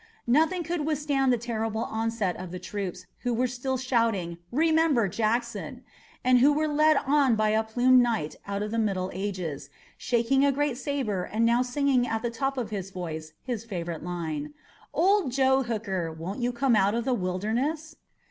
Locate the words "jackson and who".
5.07-6.51